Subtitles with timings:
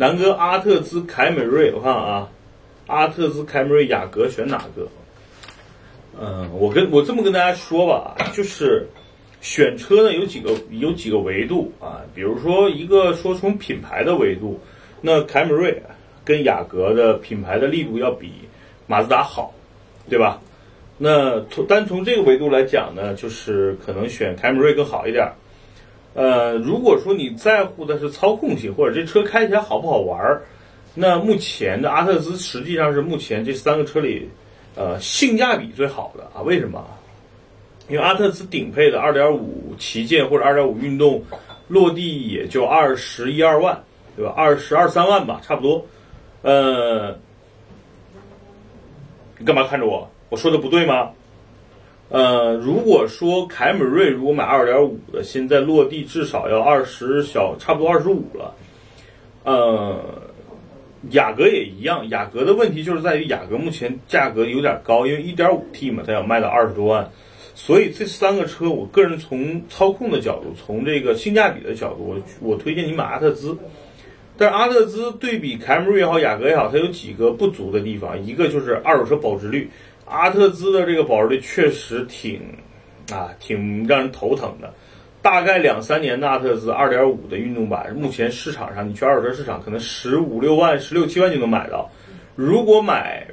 [0.00, 2.28] 南哥，阿特兹、凯美瑞，我看啊，
[2.86, 4.86] 阿特兹、凯美瑞、雅阁选哪个？
[6.20, 8.86] 嗯，我跟我这么跟大家说吧，就是
[9.40, 14.60] 选车呢有几个有几个维度啊，比如说一个说从品牌的维度，
[15.00, 15.82] 那凯美瑞
[16.24, 18.30] 跟雅阁的品牌的力度要比
[18.86, 19.52] 马自达好，
[20.08, 20.40] 对吧？
[20.96, 25.28] 那从单从这个维度来讲呢，就是可能选凯美瑞更好一点。
[26.18, 30.42] 呃，如果说你在乎的是操控性或者这车开起来好不好玩儿，
[30.92, 34.28] 那目前的阿特兹实际上是目前这三个车里，
[34.74, 36.42] 呃，性价比最好的啊。
[36.42, 36.84] 为什么？
[37.88, 39.38] 因为阿特兹顶配的2.5
[39.78, 41.22] 旗舰或者2.5运动，
[41.68, 43.80] 落地也就二十一二万，
[44.16, 44.34] 对吧？
[44.36, 45.86] 二十二三万吧，差不多。
[46.42, 47.16] 呃，
[49.38, 50.10] 你干嘛看着我？
[50.30, 51.10] 我说的不对吗？
[52.10, 58.54] 呃，如果说凯美瑞如果买二点五的，现在落地至少要二十小，差不多二十五了。
[59.44, 60.22] 呃，
[61.10, 67.10] 雅阁也一样，雅阁的问题就是在于雅阁目前价格有点高，因为一点五 T 嘛，它要卖到二十多万，
[67.54, 73.58] 所以这三个车，我个人从操控的角度，从这个性价比的角度，我我推荐你买阿特兹。
[74.38, 79.68] 但是阿特兹对比凯美瑞也好，雅阁也好，它有几个不足的地方，一个就是二手车保值率。
[80.08, 82.40] 阿特兹的这个保值率确实挺，
[83.12, 84.72] 啊，挺让人头疼的。
[85.20, 91.90] 大概两三年的阿特兹二点五的运动版，目前市场上你去二手车市场可能十五六万、十六七万就能买到。
[92.36, 93.26] 如果买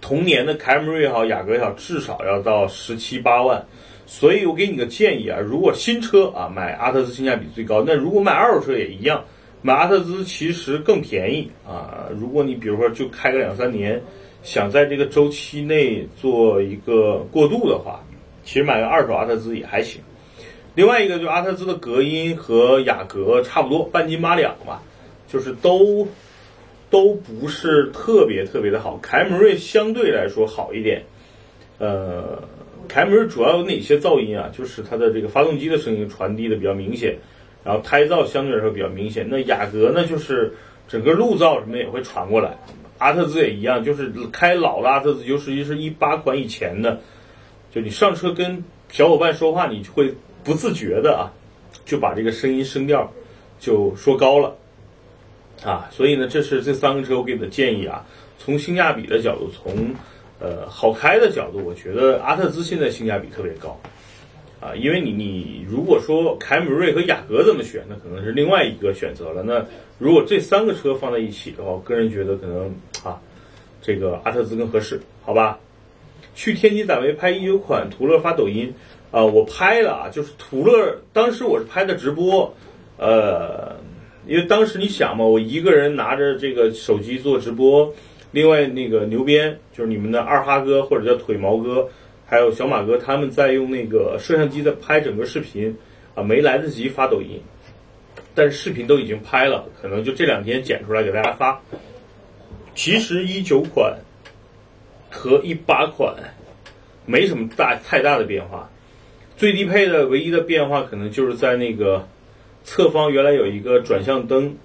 [0.00, 3.64] 同年的凯美瑞也好、雅阁也好，至少要到十七八万。
[4.06, 9.24] 所以我给你个建议啊，如果新车啊买阿特兹性价比最高，那如果买二手车也一样，
[9.62, 12.08] 买阿特兹其实更便宜啊。
[12.14, 14.00] 如果你比如说就开个两三年。
[14.42, 18.04] 想在这个周期内做一个过渡的话，
[18.44, 20.00] 其实买个二手阿特兹也还行。
[20.74, 24.82] 另外一个就是阿特兹的隔音和雅阁差不多，半斤八两吧，
[25.28, 26.08] 就是都
[26.90, 28.98] 都不是特别特别的好。
[29.02, 31.04] 凯美瑞相对来说好一点。
[31.78, 32.42] 呃，
[32.88, 34.50] 凯美瑞主要有哪些噪音啊？
[34.52, 37.16] 就是它的这个发动机的声音传递的比较明显，
[37.64, 39.26] 然后胎噪相对来说比较明显。
[39.30, 40.52] 那雅阁呢，就是
[40.88, 42.56] 整个路噪什么也会传过来。
[43.02, 47.00] 阿特兹也一样，就是开老的阿特兹，尤其是一八款以前的，
[47.74, 50.14] 就你上车跟小伙伴说话，你会
[50.44, 51.32] 不自觉的啊，
[51.84, 53.12] 就把这个声音声调
[53.58, 54.56] 就说高了
[55.64, 55.90] 啊。
[55.90, 58.06] 所以呢，这是这三个车我给的建议啊。
[58.38, 59.94] 从性价比的角度，从
[60.38, 63.80] 呃好开的角度，我觉得阿特兹现在性价比特别高
[64.60, 64.76] 啊。
[64.76, 69.42] 因为你你如果说凯美瑞和雅阁怎么选，那可能是另外一个选择了。
[69.42, 69.66] 那
[69.98, 72.72] 如果这三个车放在一起的话，我个人觉得可能。
[73.82, 75.58] 这个阿特兹更合适，好吧？
[76.34, 78.72] 去天津展位拍一九款途乐发抖音，
[79.10, 82.54] 啊，我拍了啊，就是途乐，当时我是拍的直播，
[82.96, 83.76] 呃，
[84.26, 87.92] 因为当时你想嘛，我一个人拿着这个手机做直播，
[88.30, 91.86] 另外那个牛鞭就是你们的二哈哥或者叫腿毛哥，
[92.24, 95.76] 还有小马哥他们在用那个摄像机在拍整个视频，
[96.14, 97.38] 啊，没来得及发抖音，
[98.34, 101.60] 但是视频都已经拍了，可能就这两天剪出来给大家发。
[102.74, 103.98] 其实一九款
[105.10, 106.14] 和一八款
[107.04, 108.70] 没什么大太大的变化，
[109.36, 112.08] 最低配的唯一的变化可能就是在那个
[112.64, 114.56] 侧方原来有一个转向灯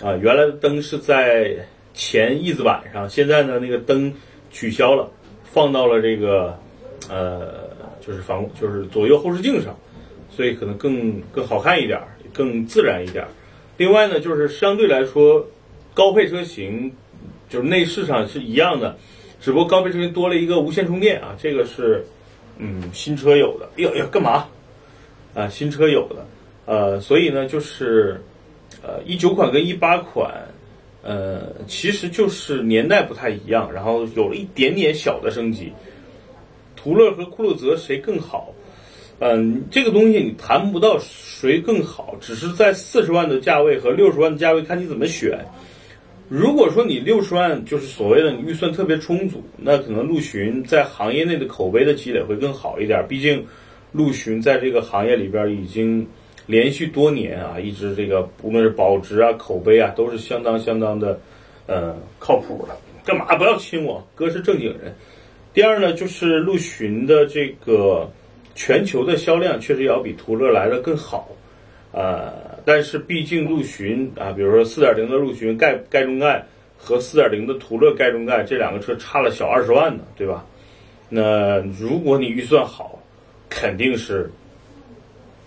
[0.00, 4.12] 啊，原来的灯是在前翼子板上，现在呢那个灯
[4.50, 5.08] 取消了，
[5.44, 6.58] 放到了这个
[7.08, 9.78] 呃就是防就是左右后视镜上，
[10.30, 12.00] 所以可能更更好看一点，
[12.32, 13.24] 更自然一点。
[13.76, 15.46] 另外呢，就是相对来说
[15.94, 16.92] 高配车型。
[17.52, 18.96] 就是内饰上是一样的，
[19.38, 22.02] 只不过高配车型多了一个无线充电啊，这个是，
[22.56, 23.66] 嗯，新车有的。
[23.76, 24.48] 哎呦呦，干嘛？
[25.34, 26.26] 啊，新车有的，
[26.64, 28.18] 呃，所以呢，就是，
[28.82, 30.32] 呃，一九款跟一八款，
[31.02, 35.70] 呃，其实就是年代不太一样，然后有了一点点小的升级。
[36.74, 38.50] 途乐和酷路泽谁更好？
[39.18, 45.38] 嗯，这个东西你谈不到谁更好，只是在四十万的价位和六十万的价位看你怎么选。
[46.34, 53.06] 如果说你六十万就是所谓的你预算特别充足，那可能陆巡在行业内的口碑的积累会更好一点。
[53.06, 53.44] 毕竟，
[53.92, 56.06] 陆巡在这个行业里边已经
[56.46, 61.20] 连续多年啊，一直这个无论是保值啊、口碑啊，都是相当相当的，
[61.66, 62.74] 呃，靠谱的。
[63.04, 64.02] 干嘛不要亲我？
[64.14, 64.96] 哥是正经人。
[65.52, 68.10] 第二呢，就是陆巡的这个
[68.54, 71.28] 全球的销量确实要比途乐来的更好，
[71.92, 72.60] 呃。
[72.64, 76.46] 但是毕竟陆巡啊，比如说四点零的陆巡盖盖中盖
[76.78, 80.46] 和四点零的途乐盖中盖这两个车差了小二十万呢，对吧？
[81.08, 83.00] 那如果你预算好，
[83.50, 84.30] 肯定是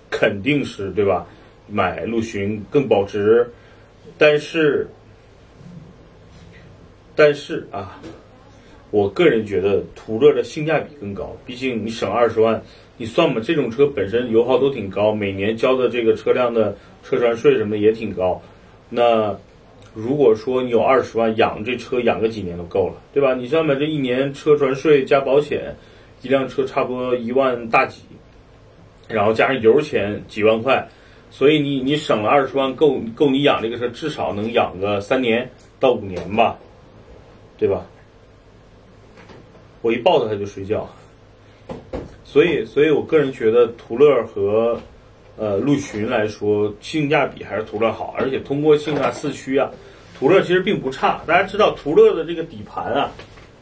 [0.09, 1.25] 肯定是对吧？
[1.67, 3.49] 买陆巡更保值。
[4.17, 4.87] 但是
[7.15, 7.99] 但是啊，
[8.91, 12.61] 我个人觉得途乐的性价比更高，毕竟你省二十万，
[12.97, 18.41] 你算吧，这种车本身油耗都挺高，每年交的这个车辆的车船税什么也挺高。
[18.89, 19.35] 那
[19.93, 23.33] 如果说你有二十万养这车养个几年都够了，对吧？
[23.33, 25.75] 你算吧，这一年车船税加保险，
[26.21, 28.01] 一辆车差不多一万大几，
[29.07, 30.87] 然后加上油钱几万块，
[31.31, 35.49] 所以你你省了二十万，够够你养这个车至少能养个三年
[35.79, 36.57] 到五年吧，
[37.57, 37.85] 对吧？
[39.81, 40.89] 我一抱着它就睡觉，
[42.35, 44.77] 所以所以我个人觉得途乐和
[45.37, 49.71] 呃陆巡来说性价比还是途乐好，而且通过性啊四驱啊。
[50.19, 53.09] 途乐其实并不差，大家知道途乐的这个底盘啊，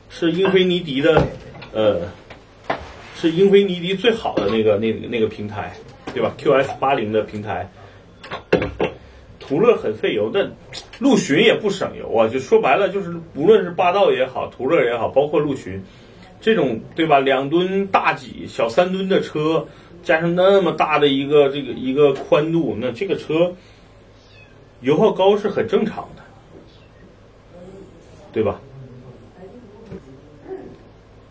[0.09, 1.23] 是英菲尼迪的，
[1.71, 2.01] 呃，
[3.15, 5.71] 是英菲尼迪最好的那个那那个平台，
[6.11, 7.69] 对吧？QS 八零的平台。
[9.39, 10.51] 途乐很费油，但
[10.97, 12.27] 陆巡也不省油啊。
[12.27, 15.79] 就说白了，就是无论是霸道也好，途乐也好，包括陆巡，
[16.43, 17.19] 这种对吧？
[17.19, 19.65] 两吨大几、小三吨的车，
[20.03, 23.55] 加上那么大的一个这个一个宽度，那这个车
[24.81, 26.21] 油耗高是很正常的。
[28.33, 28.59] 对吧？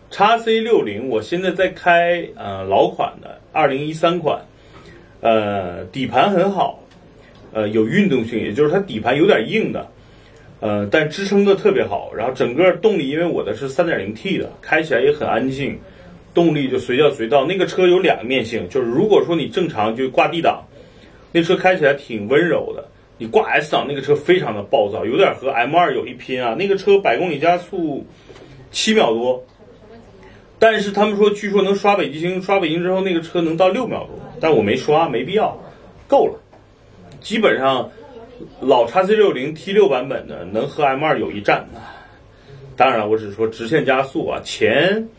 [0.09, 4.45] 叉 C 六零，我现在在开呃老款的二零一三款，
[5.19, 6.79] 呃底盘很好，
[7.51, 9.91] 呃有运动性，也就是它底盘有点硬的，
[10.63, 12.13] 呃但支撑的特别好。
[12.15, 15.77] 然后整个动力，因为我的是三点零 T 的，开起来也很安静，
[16.33, 17.45] 动力就随叫随到。
[17.45, 20.63] 那个车有两面性，就是如果说你正常就挂 D 档，
[21.33, 22.87] 那车开起来挺温柔的。
[23.19, 26.55] 你挂 S 档那个车非常的暴躁，有点和 M 二有一拼啊。
[26.55, 28.05] 那个车百公里加速
[28.71, 29.43] 七秒多，
[30.57, 35.57] 但是他们说据说能刷北极星，刷北京之后那个车能到六秒多，但我没刷，没必要，
[36.07, 36.39] 够了。
[37.21, 37.89] 基本上
[38.61, 41.67] 老叉 C 六零 T 六版本的能和 M 二有一战。
[42.75, 45.09] 当然，我只是说直线加速啊，前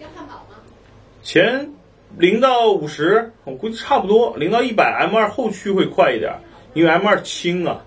[1.23, 1.71] 前
[2.19, 6.35] 零到五十，我估计差不多，零到一百 M 二后驱会快一点。
[6.75, 7.85] 因为 M 二轻啊，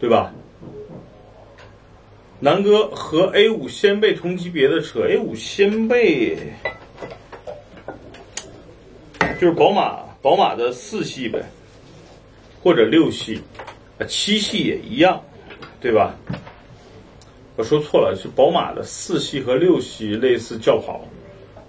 [0.00, 0.32] 对吧？
[2.40, 6.36] 南哥和 A 五掀背同级别的车，A 五掀背
[9.40, 11.44] 就是宝马，宝马的四系呗，
[12.62, 13.40] 或者六系，
[13.98, 15.22] 啊七系也一样，
[15.80, 16.14] 对吧？
[17.56, 21.02] 我说错了，是宝马的四系和六系类似轿跑，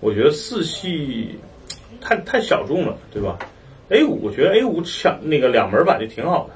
[0.01, 1.39] 我觉得四系
[2.01, 3.39] 太太小众了，对吧
[3.88, 6.53] ？A 五，我觉得 A 五抢那个两门版就挺好的，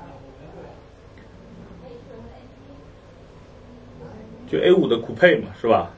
[4.52, 5.90] 就 A 五的酷配嘛，是吧？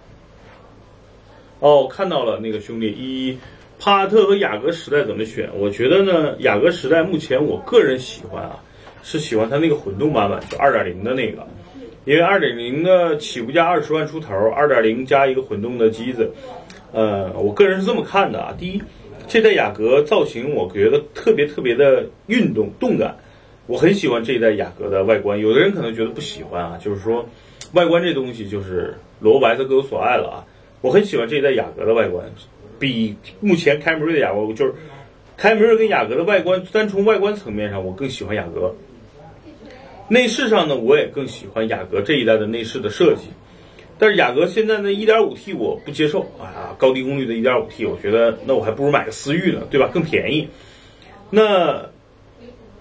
[1.59, 3.35] 哦，看到了那个兄弟，一
[3.79, 5.49] 帕萨特和雅阁时代怎么选？
[5.57, 8.61] 我觉得呢，雅阁时代目前我个人喜欢啊，
[9.03, 11.45] 是喜欢它那个混动版本，就二点零的那个，
[12.05, 16.31] 因为二点零的起步价二十万出头，二点零加一个混动的机子，
[16.91, 18.81] 呃，我个人是这么看的啊，第一。
[19.25, 23.15] 这代雅阁造型，我觉得特别特别的运动动感，
[23.67, 25.39] 我很喜欢这一代雅阁的外观。
[25.39, 27.25] 有的人可能觉得不喜欢啊，就是说，
[27.71, 30.38] 外观这东西就是萝卜白菜各有所爱了啊。
[30.81, 32.25] 我很喜欢这一代雅阁的外观，
[32.79, 34.73] 比目前凯美瑞的雅阁就是
[35.38, 38.75] 凯美瑞跟雅阁的外观，单从外观层面上，我更喜欢雅阁。
[40.13, 43.29] 内饰上呢，我也更喜欢雅阁这一代的内饰的设计。
[43.98, 49.89] 但是雅阁现在的 1.5T 我不接受啊，高低功率的 1.5T，我觉得那我还不如买个思域呢，对吧？
[49.91, 50.48] 更便宜。
[51.32, 51.84] 那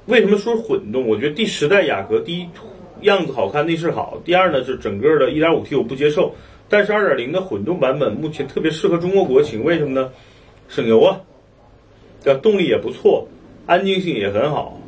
[0.04, 1.08] 为什么说混动？
[1.08, 2.46] 我觉得第十代雅阁第一
[3.00, 6.34] 样子好看，内饰好；第二呢，就是整个的 1.5T 我不接受。
[6.68, 10.12] 但是2.0的混动版本目前特别适合中国国情，为什么呢？
[10.68, 11.18] 省油啊，
[12.22, 12.40] 对吧？
[12.42, 13.26] 动力也不错，
[13.64, 14.78] 安静性也很好，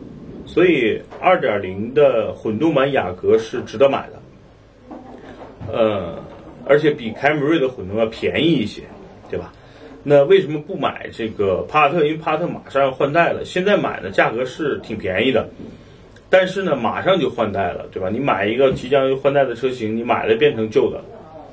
[0.46, 4.22] 所以2.0的混动版雅阁是值得买的。
[5.72, 6.22] 呃，
[6.66, 8.82] 而且比凯美瑞的混动要便宜一些，
[9.30, 9.52] 对吧？
[10.02, 12.04] 那为什么不买这个帕萨特？
[12.04, 15.48] 因为帕萨特马上要换代了，现在买的价格是挺便宜的，
[16.28, 18.10] 但是呢，马上就换代了，对吧？
[18.10, 21.02] 你买一个即将要换代的车型，你买了变成旧的，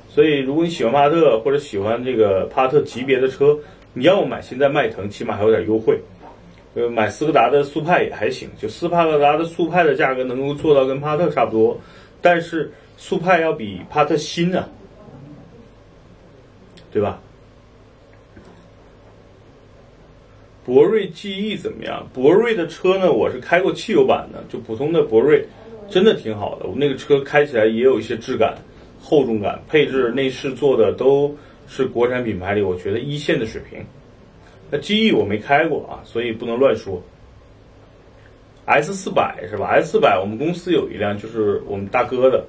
[0.10, 3.57] 所以如果你喜欢帕萨特或者喜欢这个帕萨特级别的车，
[3.93, 5.98] 你要买现在迈腾，起码还有点优惠。
[6.75, 11.79] 呃，买斯柯达的速派也还行，就斯帕克达的速派的价格能够做到跟帕特差不多，
[12.21, 12.71] 但是。
[12.97, 14.69] 速派要比帕特新啊，
[16.91, 17.19] 对吧？
[20.63, 22.07] 博瑞 GE 怎么样？
[22.13, 23.11] 博瑞的车呢？
[23.11, 25.43] 我是开过汽油版的，就普通的博瑞，
[25.89, 26.67] 真的挺好的。
[26.67, 28.55] 我那个车开起来也有一些质感、
[29.01, 31.35] 厚重感，配置、内饰做的都
[31.67, 33.83] 是国产品牌里我觉得一线的水平。
[34.71, 37.03] 那 GE 我没开过啊，所以不能乱说。
[38.65, 42.45] S 四百是吧？S 四百我们公司有一辆，就是我们大哥的。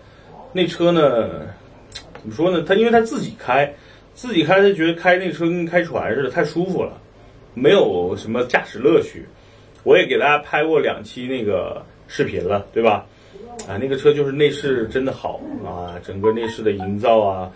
[0.52, 1.40] 那车呢，
[2.20, 2.62] 怎么说呢？
[2.62, 3.74] 他因为他自己开，
[4.14, 6.92] 自己开他觉得开那车跟开船似的，太舒服了，
[7.54, 9.26] 没有什么驾驶乐趣。
[9.82, 13.04] 我也给大家拍过两期那个视频了，对吧？
[13.66, 17.50] 啊，那个车就是内饰真的好啊，整个内饰的营造啊，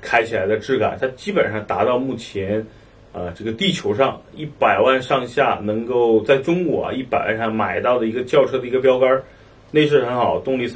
[0.00, 2.64] 开起来的质感，它基本上达到目前
[3.12, 9.22] 啊这个地球上一百万上下能够在中国啊一百万上买到的一个轿车的一个标杆，
[9.70, 10.70] 内饰很好，动力三。